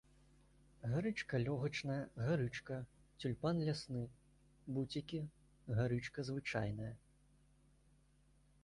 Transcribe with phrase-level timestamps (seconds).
[0.93, 1.97] Гарычка лёгачная,
[2.29, 2.77] гарычка,
[3.19, 4.03] цюльпан лясны,
[4.79, 5.23] буцікі,
[5.83, 6.91] гарычка звычайная.